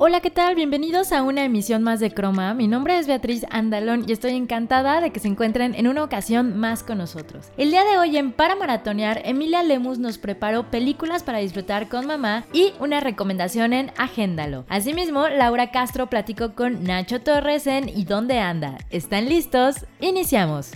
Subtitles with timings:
[0.00, 0.54] Hola, ¿qué tal?
[0.54, 2.54] Bienvenidos a una emisión más de Croma.
[2.54, 6.56] Mi nombre es Beatriz Andalón y estoy encantada de que se encuentren en una ocasión
[6.56, 7.50] más con nosotros.
[7.56, 12.06] El día de hoy en Para Maratonear, Emilia Lemus nos preparó películas para disfrutar con
[12.06, 14.66] mamá y una recomendación en Agéndalo.
[14.68, 18.78] Asimismo, Laura Castro platicó con Nacho Torres en ¿Y dónde anda?
[18.90, 19.84] ¿Están listos?
[19.98, 20.70] Iniciamos.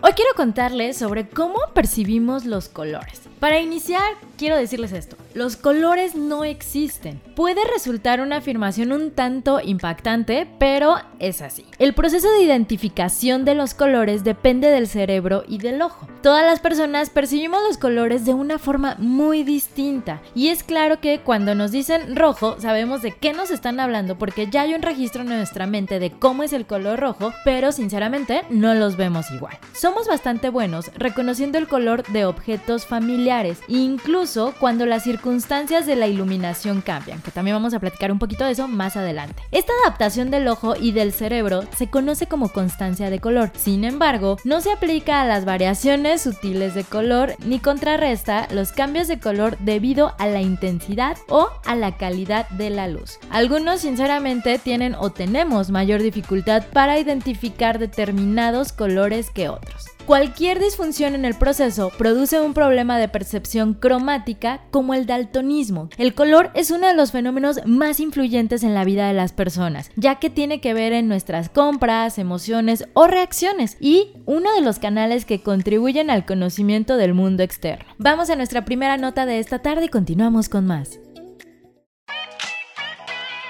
[0.00, 3.22] Hoy quiero contarles sobre cómo percibimos los colores.
[3.40, 5.16] Para iniciar, quiero decirles esto.
[5.36, 7.20] Los colores no existen.
[7.34, 11.66] Puede resultar una afirmación un tanto impactante, pero es así.
[11.78, 16.08] El proceso de identificación de los colores depende del cerebro y del ojo.
[16.26, 20.20] Todas las personas percibimos los colores de una forma muy distinta.
[20.34, 24.48] Y es claro que cuando nos dicen rojo, sabemos de qué nos están hablando porque
[24.50, 28.42] ya hay un registro en nuestra mente de cómo es el color rojo, pero sinceramente
[28.50, 29.56] no los vemos igual.
[29.72, 36.08] Somos bastante buenos reconociendo el color de objetos familiares, incluso cuando las circunstancias de la
[36.08, 39.44] iluminación cambian, que también vamos a platicar un poquito de eso más adelante.
[39.52, 44.38] Esta adaptación del ojo y del cerebro se conoce como constancia de color, sin embargo,
[44.42, 49.56] no se aplica a las variaciones sutiles de color ni contrarresta los cambios de color
[49.58, 53.18] debido a la intensidad o a la calidad de la luz.
[53.30, 59.95] Algunos sinceramente tienen o tenemos mayor dificultad para identificar determinados colores que otros.
[60.06, 65.90] Cualquier disfunción en el proceso produce un problema de percepción cromática como el daltonismo.
[65.98, 69.90] El color es uno de los fenómenos más influyentes en la vida de las personas,
[69.96, 74.78] ya que tiene que ver en nuestras compras, emociones o reacciones y uno de los
[74.78, 77.92] canales que contribuyen al conocimiento del mundo externo.
[77.98, 81.00] Vamos a nuestra primera nota de esta tarde y continuamos con más.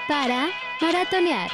[0.08, 0.46] Para
[0.80, 1.50] maratonear.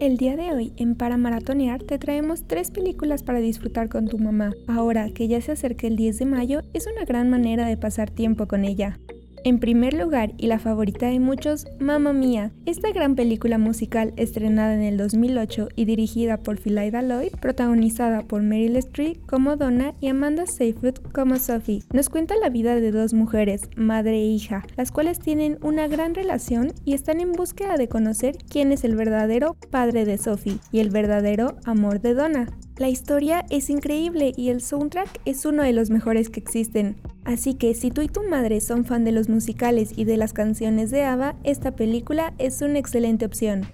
[0.00, 4.18] El día de hoy en Para Maratonear te traemos tres películas para disfrutar con tu
[4.18, 4.54] mamá.
[4.66, 8.10] Ahora que ya se acerca el 10 de mayo, es una gran manera de pasar
[8.10, 8.98] tiempo con ella.
[9.42, 14.74] En primer lugar, y la favorita de muchos, Mamma Mía, esta gran película musical estrenada
[14.74, 20.08] en el 2008 y dirigida por Philida Lloyd, protagonizada por Meryl Streep como Donna y
[20.08, 24.92] Amanda Seyfried como Sophie, nos cuenta la vida de dos mujeres, madre e hija, las
[24.92, 29.56] cuales tienen una gran relación y están en búsqueda de conocer quién es el verdadero
[29.70, 32.46] padre de Sophie y el verdadero amor de Donna.
[32.80, 36.96] La historia es increíble y el soundtrack es uno de los mejores que existen.
[37.26, 40.32] Así que si tú y tu madre son fan de los musicales y de las
[40.32, 43.66] canciones de ABBA, esta película es una excelente opción.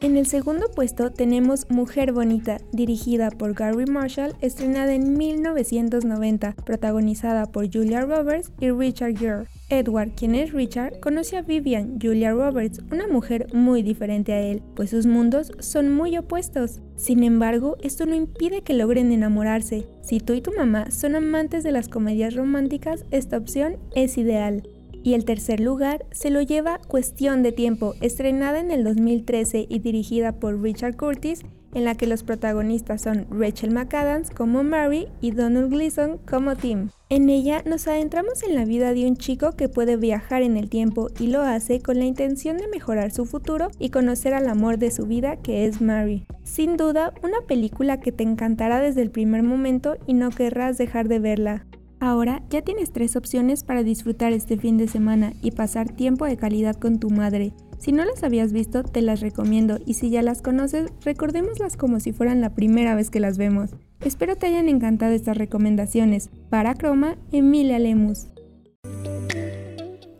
[0.00, 7.46] En el segundo puesto tenemos Mujer Bonita, dirigida por Gary Marshall, estrenada en 1990, protagonizada
[7.46, 9.46] por Julia Roberts y Richard Gere.
[9.70, 14.62] Edward, quien es Richard, conoce a Vivian, Julia Roberts, una mujer muy diferente a él,
[14.76, 16.80] pues sus mundos son muy opuestos.
[17.02, 19.88] Sin embargo, esto no impide que logren enamorarse.
[20.02, 24.62] Si tú y tu mamá son amantes de las comedias románticas, esta opción es ideal.
[25.02, 29.78] Y el tercer lugar se lo lleva Cuestión de Tiempo, estrenada en el 2013 y
[29.80, 31.42] dirigida por Richard Curtis,
[31.74, 36.90] en la que los protagonistas son Rachel McAdams como Mary y Donald Gleason como Tim.
[37.08, 40.68] En ella nos adentramos en la vida de un chico que puede viajar en el
[40.68, 44.78] tiempo y lo hace con la intención de mejorar su futuro y conocer al amor
[44.78, 46.26] de su vida que es Mary.
[46.44, 51.08] Sin duda, una película que te encantará desde el primer momento y no querrás dejar
[51.08, 51.66] de verla.
[52.02, 56.36] Ahora ya tienes tres opciones para disfrutar este fin de semana y pasar tiempo de
[56.36, 57.52] calidad con tu madre.
[57.78, 62.00] Si no las habías visto, te las recomiendo y si ya las conoces, recordémoslas como
[62.00, 63.70] si fueran la primera vez que las vemos.
[64.00, 66.28] Espero te hayan encantado estas recomendaciones.
[66.50, 68.26] Para Croma, Emilia Lemus.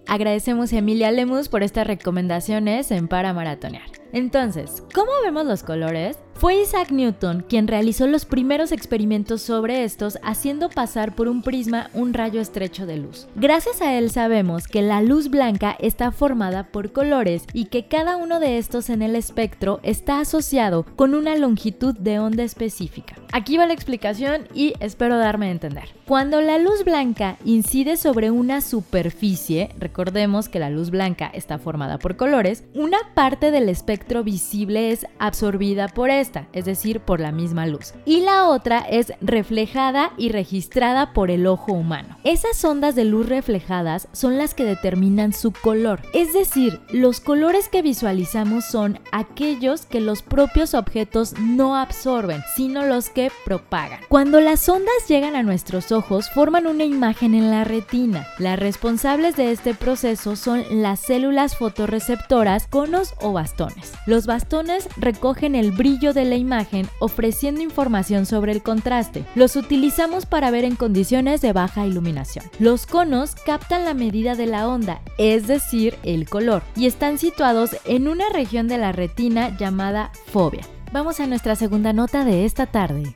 [0.06, 4.01] Agradecemos a Emilia Lemus por estas recomendaciones en Para Maratonear.
[4.12, 6.18] Entonces, ¿cómo vemos los colores?
[6.34, 11.88] Fue Isaac Newton quien realizó los primeros experimentos sobre estos haciendo pasar por un prisma
[11.94, 13.28] un rayo estrecho de luz.
[13.36, 18.16] Gracias a él sabemos que la luz blanca está formada por colores y que cada
[18.16, 23.14] uno de estos en el espectro está asociado con una longitud de onda específica.
[23.32, 25.90] Aquí va la explicación y espero darme a entender.
[26.06, 31.98] Cuando la luz blanca incide sobre una superficie, recordemos que la luz blanca está formada
[31.98, 37.32] por colores, una parte del espectro visible es absorbida por expuesta, es decir, por la
[37.32, 37.94] misma luz.
[38.04, 42.16] Y la otra es reflejada y registrada por el ojo humano.
[42.24, 47.68] Esas ondas de luz reflejadas son las que determinan su color, es decir, los colores
[47.68, 54.00] que visualizamos son aquellos que los propios objetos no absorben, sino los que propagan.
[54.08, 58.26] Cuando las ondas llegan a nuestros ojos, forman una imagen en la retina.
[58.38, 63.91] Las responsables de este proceso son las células fotorreceptoras, conos o bastones.
[64.06, 69.24] Los bastones recogen el brillo de la imagen ofreciendo información sobre el contraste.
[69.34, 72.44] Los utilizamos para ver en condiciones de baja iluminación.
[72.58, 77.76] Los conos captan la medida de la onda, es decir, el color, y están situados
[77.84, 80.66] en una región de la retina llamada fobia.
[80.92, 83.14] Vamos a nuestra segunda nota de esta tarde.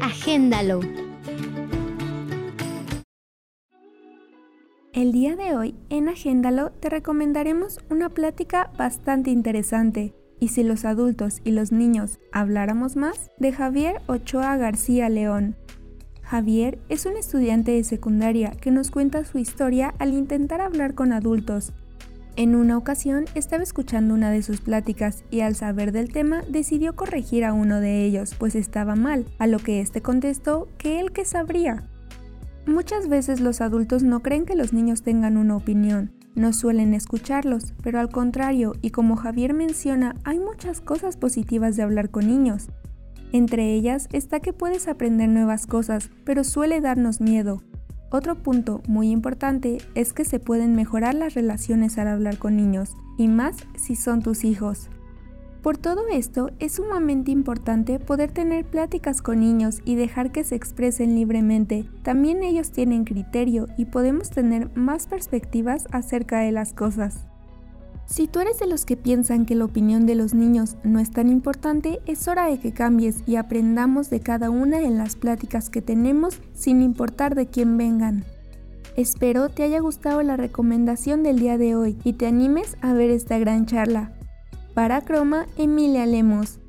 [0.00, 1.07] Agéndalo.
[4.94, 10.14] El día de hoy en Agéndalo te recomendaremos una plática bastante interesante.
[10.40, 15.56] Y si los adultos y los niños habláramos más, de Javier Ochoa García León.
[16.22, 21.12] Javier es un estudiante de secundaria que nos cuenta su historia al intentar hablar con
[21.12, 21.74] adultos.
[22.36, 26.96] En una ocasión estaba escuchando una de sus pláticas y al saber del tema decidió
[26.96, 31.12] corregir a uno de ellos, pues estaba mal, a lo que éste contestó que él
[31.12, 31.84] que sabría.
[32.68, 37.72] Muchas veces los adultos no creen que los niños tengan una opinión, no suelen escucharlos,
[37.82, 42.68] pero al contrario, y como Javier menciona, hay muchas cosas positivas de hablar con niños.
[43.32, 47.62] Entre ellas está que puedes aprender nuevas cosas, pero suele darnos miedo.
[48.10, 52.90] Otro punto muy importante es que se pueden mejorar las relaciones al hablar con niños,
[53.16, 54.90] y más si son tus hijos.
[55.62, 60.54] Por todo esto, es sumamente importante poder tener pláticas con niños y dejar que se
[60.54, 61.88] expresen libremente.
[62.02, 67.26] También ellos tienen criterio y podemos tener más perspectivas acerca de las cosas.
[68.06, 71.10] Si tú eres de los que piensan que la opinión de los niños no es
[71.10, 75.68] tan importante, es hora de que cambies y aprendamos de cada una en las pláticas
[75.68, 78.24] que tenemos sin importar de quién vengan.
[78.96, 83.10] Espero te haya gustado la recomendación del día de hoy y te animes a ver
[83.10, 84.17] esta gran charla.
[84.78, 86.60] Para Croma, Emilia Lemos.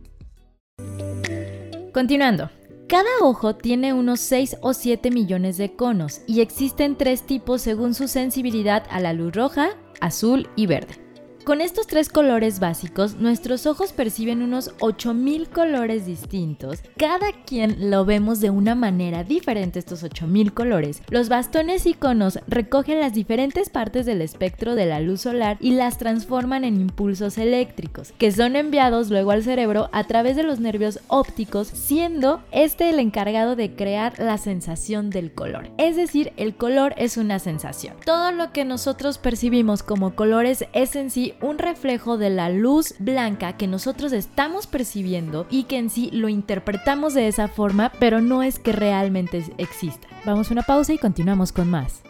[1.93, 2.49] Continuando.
[2.87, 7.93] Cada ojo tiene unos 6 o 7 millones de conos y existen tres tipos según
[7.93, 11.08] su sensibilidad a la luz roja, azul y verde.
[11.49, 16.83] Con estos tres colores básicos, nuestros ojos perciben unos 8000 colores distintos.
[16.95, 21.01] Cada quien lo vemos de una manera diferente estos 8000 colores.
[21.09, 25.71] Los bastones y conos recogen las diferentes partes del espectro de la luz solar y
[25.71, 30.59] las transforman en impulsos eléctricos, que son enviados luego al cerebro a través de los
[30.59, 35.71] nervios ópticos, siendo este el encargado de crear la sensación del color.
[35.79, 37.95] Es decir, el color es una sensación.
[38.05, 42.95] Todo lo que nosotros percibimos como colores es en sí un reflejo de la luz
[42.99, 48.21] blanca que nosotros estamos percibiendo y que en sí lo interpretamos de esa forma, pero
[48.21, 50.07] no es que realmente exista.
[50.25, 52.01] Vamos a una pausa y continuamos con más.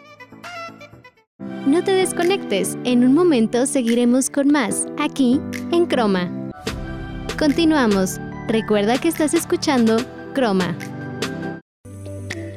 [1.66, 5.40] No te desconectes, en un momento seguiremos con más, aquí
[5.72, 6.30] en Croma.
[7.38, 8.18] Continuamos.
[8.48, 9.96] Recuerda que estás escuchando
[10.34, 10.76] Croma.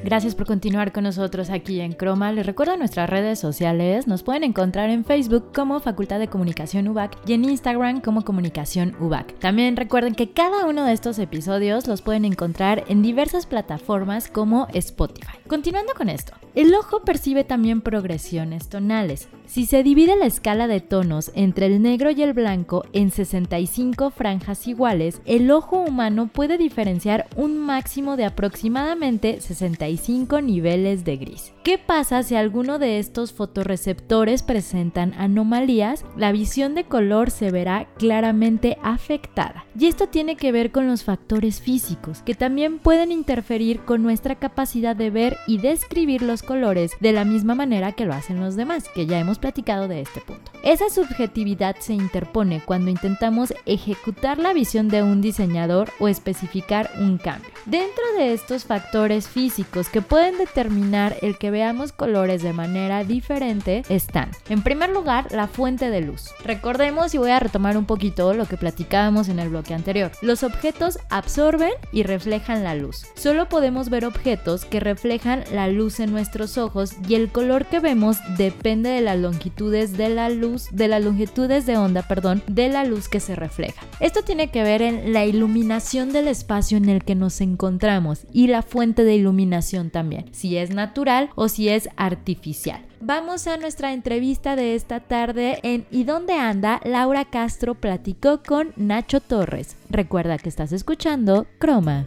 [0.04, 2.34] Gracias por continuar con nosotros aquí en Croma.
[2.34, 4.06] Les recuerdo nuestras redes sociales.
[4.06, 8.98] Nos pueden encontrar en Facebook como Facultad de Comunicación UBAC y en Instagram como Comunicación
[9.00, 9.40] UBAC.
[9.40, 14.68] También recuerden que cada uno de estos episodios los pueden encontrar en diversas plataformas como
[14.74, 15.38] Spotify.
[15.48, 19.30] Continuando con esto, el ojo percibe también progresiones tonales.
[19.46, 24.10] Si se divide la escala de tonos entre el negro y el blanco en 65
[24.10, 29.93] franjas iguales, el ojo humano puede diferenciar un máximo de aproximadamente 65
[30.42, 31.54] niveles de gris.
[31.64, 36.04] ¿Qué pasa si alguno de estos fotorreceptores presentan anomalías?
[36.18, 39.66] La visión de color se verá claramente afectada.
[39.80, 44.36] Y esto tiene que ver con los factores físicos, que también pueden interferir con nuestra
[44.36, 48.56] capacidad de ver y describir los colores de la misma manera que lo hacen los
[48.56, 50.52] demás, que ya hemos platicado de este punto.
[50.64, 57.18] Esa subjetividad se interpone cuando intentamos ejecutar la visión de un diseñador o especificar un
[57.18, 57.50] cambio.
[57.66, 63.84] Dentro de estos factores físicos que pueden determinar el que veamos colores de manera diferente
[63.90, 66.30] están, en primer lugar, la fuente de luz.
[66.44, 70.12] Recordemos y voy a retomar un poquito lo que platicábamos en el bloque anterior.
[70.22, 73.06] Los objetos absorben y reflejan la luz.
[73.16, 77.80] Solo podemos ver objetos que reflejan la luz en nuestros ojos y el color que
[77.80, 82.70] vemos depende de las longitudes de la luz, de las longitudes de onda, perdón, de
[82.70, 83.86] la luz que se refleja.
[84.00, 88.48] Esto tiene que ver en la iluminación del espacio en el que nos encontramos y
[88.48, 92.82] la fuente de iluminación también, si es natural o si es artificial.
[93.02, 96.80] vamos a nuestra entrevista de esta tarde en ¿Y dónde anda?
[96.84, 99.76] Laura Castro platicó con Nacho Torres.
[99.90, 102.06] Recuerda que estás escuchando Croma.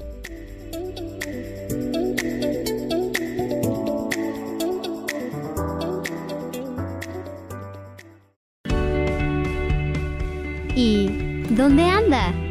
[10.74, 11.08] ¿Y
[11.54, 12.45] dónde anda?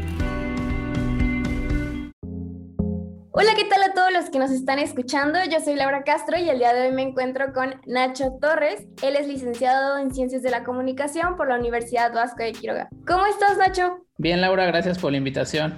[3.38, 5.38] Hola, ¿qué tal a todos los que nos están escuchando?
[5.52, 8.86] Yo soy Laura Castro y el día de hoy me encuentro con Nacho Torres.
[9.02, 12.88] Él es licenciado en Ciencias de la Comunicación por la Universidad Vasco de Quiroga.
[13.06, 14.06] ¿Cómo estás, Nacho?
[14.16, 15.76] Bien, Laura, gracias por la invitación.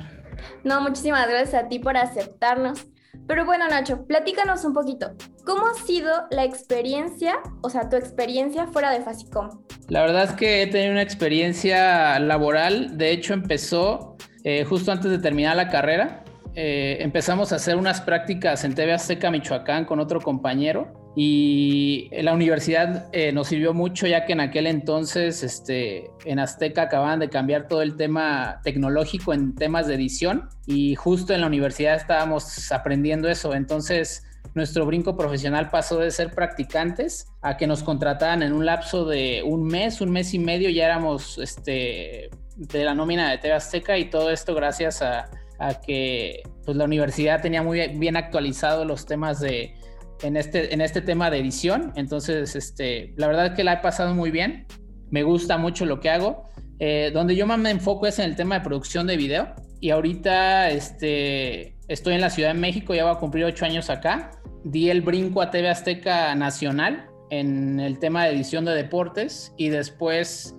[0.63, 2.87] No, muchísimas gracias a ti por aceptarnos.
[3.27, 5.17] Pero bueno, Nacho, platícanos un poquito.
[5.45, 9.65] ¿Cómo ha sido la experiencia, o sea, tu experiencia fuera de Facicom?
[9.89, 12.97] La verdad es que he tenido una experiencia laboral.
[12.97, 16.23] De hecho, empezó eh, justo antes de terminar la carrera.
[16.61, 22.35] Eh, empezamos a hacer unas prácticas en TV Azteca, Michoacán, con otro compañero y la
[22.35, 27.29] universidad eh, nos sirvió mucho ya que en aquel entonces este, en Azteca acababan de
[27.29, 32.73] cambiar todo el tema tecnológico en temas de edición y justo en la universidad estábamos
[32.73, 33.55] aprendiendo eso.
[33.55, 34.25] Entonces
[34.55, 39.45] nuestro brinco profesional pasó de ser practicantes a que nos contrataran en un lapso de
[39.45, 43.97] un mes, un mes y medio, ya éramos este, de la nómina de TV Azteca
[43.97, 49.07] y todo esto gracias a, a que pues, la universidad tenía muy bien actualizado los
[49.07, 49.75] temas de
[50.23, 51.93] en este, en este tema de edición.
[51.97, 54.67] Entonces, este, la verdad es que la he pasado muy bien.
[55.11, 56.45] Me gusta mucho lo que hago.
[56.81, 59.55] Eh, donde yo más me enfoco es en el tema de producción de video.
[59.81, 63.91] Y ahorita este, estoy en la Ciudad de México, ya voy a cumplir ocho años
[63.91, 64.31] acá.
[64.65, 69.69] Di el brinco a TV Azteca Nacional en el tema de edición de deportes y
[69.69, 70.57] después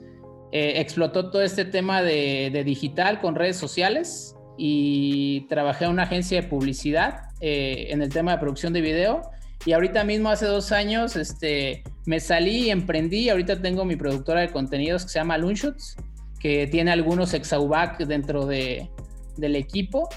[0.52, 6.04] eh, explotó todo este tema de, de, digital con redes sociales y trabajé en una
[6.04, 9.22] agencia de publicidad eh, en el tema de producción de video
[9.66, 13.30] y ahorita mismo, hace dos años, este, me salí y emprendí.
[13.30, 15.98] Ahorita tengo mi productora de contenidos que se llama Loonshots,
[16.40, 18.90] que tiene algunos Exaubac dentro de,
[19.36, 20.08] del equipo.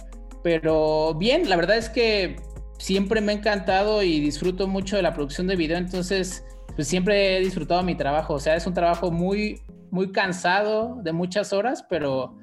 [0.45, 2.37] Pero bien, la verdad es que
[2.79, 5.77] siempre me ha encantado y disfruto mucho de la producción de video.
[5.77, 6.45] Entonces,
[6.77, 8.35] pues siempre he disfrutado mi trabajo.
[8.35, 12.37] O sea, es un trabajo muy, muy cansado de muchas horas, pero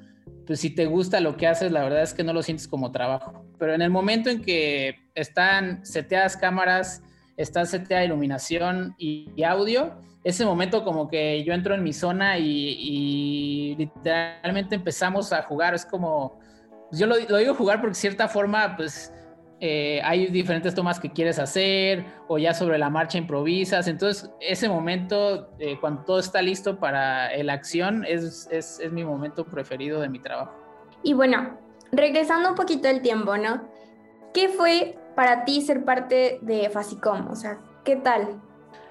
[0.50, 2.90] pues si te gusta lo que haces, la verdad es que no lo sientes como
[2.90, 3.44] trabajo.
[3.56, 7.04] Pero en el momento en que están seteadas cámaras,
[7.36, 13.76] está seteada iluminación y, audio, ese momento como que yo entro en mi zona y,
[13.78, 15.72] literalmente empezamos a jugar.
[15.72, 16.40] Es como,
[16.90, 19.12] yo lo, lo digo jugar porque de cierta forma, pues
[19.62, 23.88] eh, hay diferentes tomas que quieres hacer o ya sobre la marcha improvisas.
[23.88, 29.04] Entonces, ese momento, eh, cuando todo está listo para la acción, es, es, es, mi
[29.04, 30.54] momento preferido de mi trabajo.
[31.02, 31.58] Y bueno,
[31.92, 33.68] regresando un poquito el tiempo, ¿no?
[34.32, 37.30] ¿Qué fue para ti ser parte de Facicom?
[37.30, 38.40] O sea, ¿qué tal?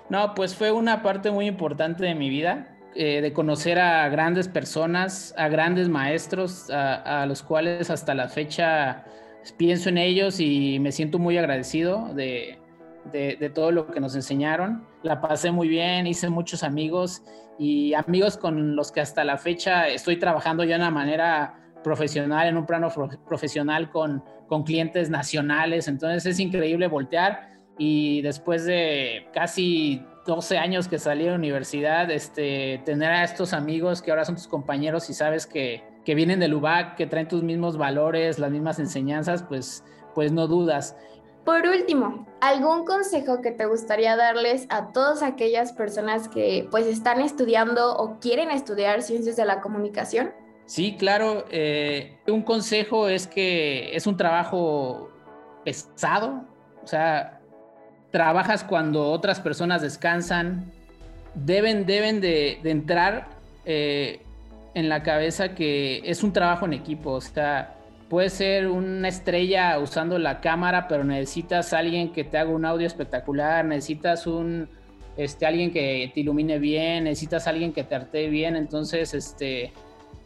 [0.09, 2.75] No, pues fue una parte muy importante de mi vida.
[2.95, 8.27] Eh, de conocer a grandes personas, a grandes maestros, a, a los cuales hasta la
[8.27, 9.05] fecha
[9.57, 12.59] pienso en ellos y me siento muy agradecido de,
[13.53, 14.85] todo lo que nos enseñaron.
[15.03, 17.23] La pasé muy bien, hice muchos amigos
[17.57, 22.47] y amigos con los que hasta la fecha estoy trabajando ya de una manera profesional,
[22.47, 22.89] en un plano
[23.27, 25.87] profesional con, con clientes nacionales.
[25.87, 32.11] Entonces es increíble voltear y después de casi 12 años que salí de la universidad,
[32.11, 36.39] este, tener a estos amigos que ahora son tus compañeros y sabes que, que vienen
[36.39, 39.83] del UBAC, que traen tus mismos valores, las mismas enseñanzas, pues,
[40.15, 40.97] pues no dudas.
[41.45, 47.21] Por último, ¿algún consejo que te gustaría darles a todas aquellas personas que pues están
[47.21, 50.31] estudiando o quieren estudiar ciencias de la comunicación?
[50.65, 51.45] Sí, claro.
[51.51, 55.11] Eh, un consejo es que es un trabajo
[55.63, 56.43] pesado,
[56.83, 57.39] o sea,
[58.09, 60.71] trabajas cuando otras personas descansan,
[61.35, 63.27] deben, deben de, de entrar
[63.63, 64.25] eh,
[64.73, 67.75] en la cabeza que es un trabajo en equipo, o sea,
[68.09, 72.87] puede ser una estrella usando la cámara, pero necesitas alguien que te haga un audio
[72.87, 74.67] espectacular, necesitas un
[75.17, 79.73] este alguien que te ilumine bien, necesitas alguien que te arte bien, entonces este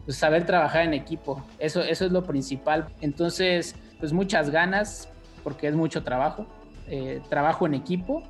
[0.06, 2.88] pues saber trabajar en equipo, eso eso es lo principal.
[3.02, 5.10] Entonces, pues muchas ganas
[5.44, 6.46] porque es mucho trabajo,
[6.88, 8.24] eh, trabajo en equipo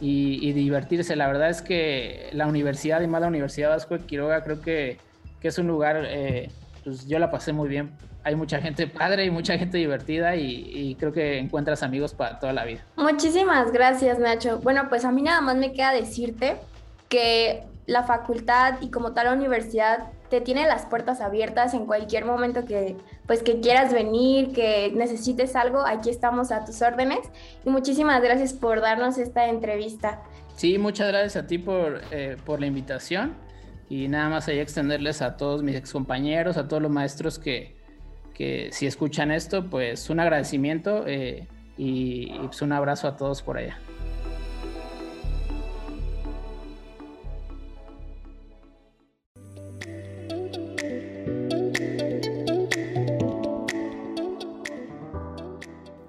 [0.00, 1.16] y, divertirse.
[1.16, 4.98] La verdad es que la universidad y más la Universidad Vasco de Quiroga creo que
[5.40, 6.50] que es un lugar, eh,
[6.84, 7.92] pues yo la pasé muy bien.
[8.24, 12.52] Hay mucha gente padre y mucha gente divertida y, creo que encuentras amigos para toda
[12.52, 12.84] la vida.
[12.96, 14.58] Muchísimas gracias, Nacho.
[14.58, 16.56] Bueno, pues a mí nada más me queda decirte
[17.08, 22.26] que la facultad y como tal la universidad te tiene las puertas abiertas en cualquier
[22.26, 27.20] momento que pues que quieras venir, que necesites algo, aquí estamos a tus órdenes
[27.64, 30.20] y muchísimas gracias por darnos esta entrevista.
[30.54, 33.47] Sí, muchas gracias a ti por, eh, por la invitación
[33.88, 37.76] y nada más ahí extenderles a todos mis excompañeros, a todos los maestros que,
[38.34, 43.42] que si escuchan esto, pues un agradecimiento eh, y, y pues un abrazo a todos
[43.42, 43.78] por allá.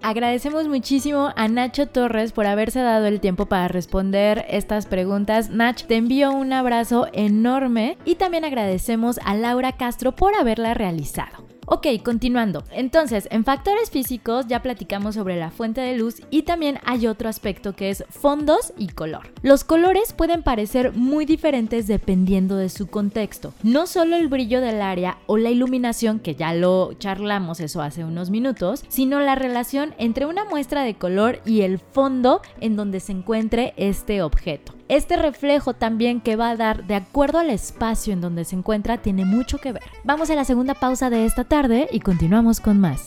[0.10, 5.52] Agradecemos muchísimo a Nacho Torres por haberse dado el tiempo para responder estas preguntas.
[5.52, 11.49] Nach, te envío un abrazo enorme y también agradecemos a Laura Castro por haberla realizado.
[11.72, 12.64] Ok, continuando.
[12.72, 17.30] Entonces, en factores físicos ya platicamos sobre la fuente de luz y también hay otro
[17.30, 19.32] aspecto que es fondos y color.
[19.44, 23.54] Los colores pueden parecer muy diferentes dependiendo de su contexto.
[23.62, 28.04] No solo el brillo del área o la iluminación, que ya lo charlamos eso hace
[28.04, 33.00] unos minutos, sino la relación entre una muestra de color y el fondo en donde
[33.00, 34.79] se encuentre este objeto.
[34.90, 38.98] Este reflejo también que va a dar de acuerdo al espacio en donde se encuentra
[38.98, 39.84] tiene mucho que ver.
[40.04, 43.06] Vamos a la segunda pausa de esta tarde y continuamos con más.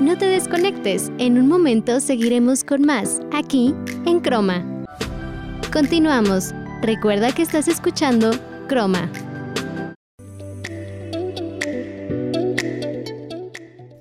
[0.00, 3.74] No te desconectes, en un momento seguiremos con más, aquí
[4.06, 4.64] en Croma.
[5.72, 6.52] Continuamos.
[6.82, 8.30] Recuerda que estás escuchando
[8.68, 9.10] Croma.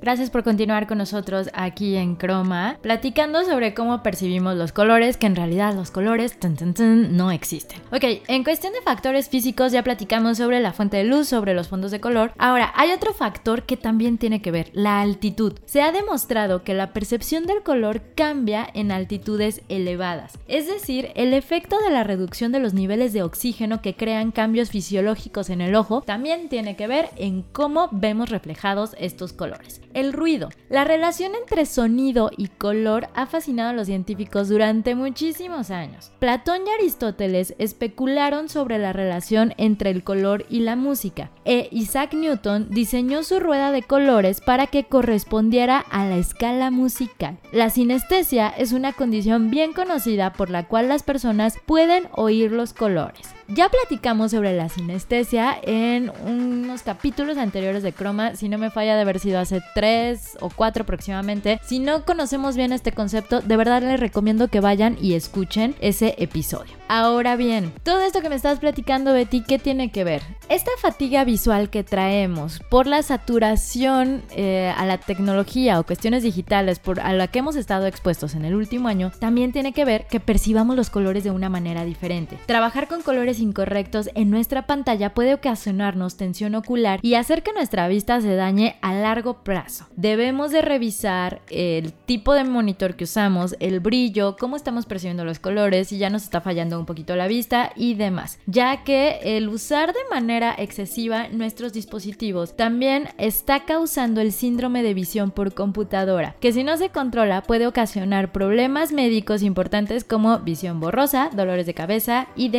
[0.03, 5.27] Gracias por continuar con nosotros aquí en Croma, platicando sobre cómo percibimos los colores, que
[5.27, 6.37] en realidad los colores
[6.77, 7.79] no existen.
[7.89, 11.69] Ok, en cuestión de factores físicos ya platicamos sobre la fuente de luz, sobre los
[11.69, 12.33] fondos de color.
[12.37, 15.53] Ahora, hay otro factor que también tiene que ver, la altitud.
[15.63, 21.33] Se ha demostrado que la percepción del color cambia en altitudes elevadas, es decir, el
[21.33, 25.75] efecto de la reducción de los niveles de oxígeno que crean cambios fisiológicos en el
[25.75, 29.79] ojo también tiene que ver en cómo vemos reflejados estos colores.
[29.93, 30.49] El ruido.
[30.69, 36.11] La relación entre sonido y color ha fascinado a los científicos durante muchísimos años.
[36.19, 42.13] Platón y Aristóteles especularon sobre la relación entre el color y la música, e Isaac
[42.13, 47.37] Newton diseñó su rueda de colores para que correspondiera a la escala musical.
[47.51, 52.73] La sinestesia es una condición bien conocida por la cual las personas pueden oír los
[52.73, 53.33] colores.
[53.49, 58.95] Ya platicamos sobre la sinestesia en unos capítulos anteriores de Chroma, si no me falla
[58.95, 61.59] de haber sido hace tres o cuatro aproximadamente.
[61.61, 66.15] Si no conocemos bien este concepto, de verdad les recomiendo que vayan y escuchen ese
[66.19, 66.71] episodio.
[66.87, 70.21] Ahora bien, todo esto que me estás platicando, Betty, ¿qué tiene que ver?
[70.47, 76.79] Esta fatiga visual que traemos por la saturación eh, a la tecnología o cuestiones digitales
[76.79, 80.05] por a la que hemos estado expuestos en el último año, también tiene que ver
[80.07, 82.37] que percibamos los colores de una manera diferente.
[82.45, 87.87] Trabajar con colores incorrectos en nuestra pantalla puede ocasionarnos tensión ocular y hacer que nuestra
[87.87, 89.87] vista se dañe a largo plazo.
[89.95, 95.39] Debemos de revisar el tipo de monitor que usamos, el brillo, cómo estamos percibiendo los
[95.39, 99.49] colores, si ya nos está fallando un poquito la vista y demás, ya que el
[99.49, 106.35] usar de manera excesiva nuestros dispositivos también está causando el síndrome de visión por computadora,
[106.39, 111.73] que si no se controla puede ocasionar problemas médicos importantes como visión borrosa, dolores de
[111.73, 112.49] cabeza y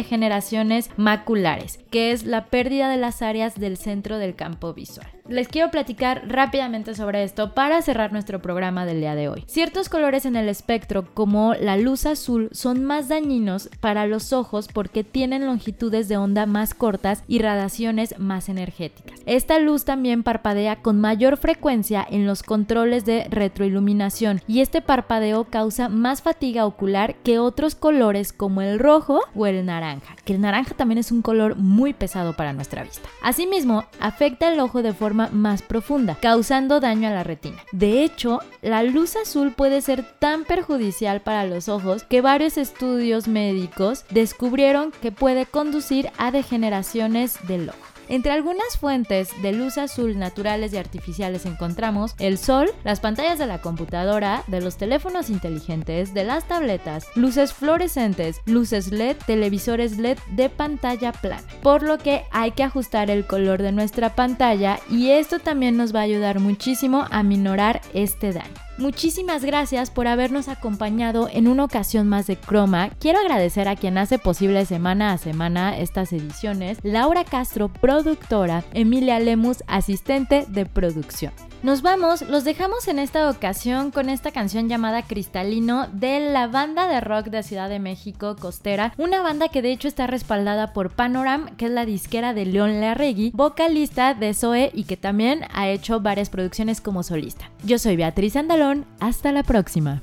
[0.96, 5.06] maculares, que es la pérdida de las áreas del centro del campo visual.
[5.28, 9.44] Les quiero platicar rápidamente sobre esto para cerrar nuestro programa del día de hoy.
[9.46, 14.66] Ciertos colores en el espectro, como la luz azul, son más dañinos para los ojos
[14.66, 19.20] porque tienen longitudes de onda más cortas y radiaciones más energéticas.
[19.24, 25.44] Esta luz también parpadea con mayor frecuencia en los controles de retroiluminación y este parpadeo
[25.44, 30.40] causa más fatiga ocular que otros colores como el rojo o el naranja, que el
[30.40, 33.08] naranja también es un color muy pesado para nuestra vista.
[33.22, 37.58] Asimismo, afecta el ojo de forma más profunda, causando daño a la retina.
[37.72, 43.28] De hecho, la luz azul puede ser tan perjudicial para los ojos que varios estudios
[43.28, 47.93] médicos descubrieron que puede conducir a degeneraciones del ojo.
[48.08, 53.46] Entre algunas fuentes de luz azul naturales y artificiales encontramos el sol, las pantallas de
[53.46, 60.18] la computadora, de los teléfonos inteligentes, de las tabletas, luces fluorescentes, luces LED, televisores LED
[60.32, 61.42] de pantalla plana.
[61.62, 65.94] Por lo que hay que ajustar el color de nuestra pantalla y esto también nos
[65.94, 68.64] va a ayudar muchísimo a minorar este daño.
[68.76, 72.90] Muchísimas gracias por habernos acompañado en una ocasión más de Croma.
[72.98, 79.20] Quiero agradecer a quien hace posible semana a semana estas ediciones, Laura Castro, productora, Emilia
[79.20, 81.32] Lemus, asistente de producción.
[81.62, 86.88] Nos vamos, los dejamos en esta ocasión con esta canción llamada Cristalino de la banda
[86.88, 90.90] de rock de Ciudad de México, Costera, una banda que de hecho está respaldada por
[90.90, 95.68] Panoram, que es la disquera de León Larregui, vocalista de Zoe y que también ha
[95.70, 97.50] hecho varias producciones como solista.
[97.64, 98.63] Yo soy Beatriz Andalón,
[99.00, 100.02] hasta la próxima.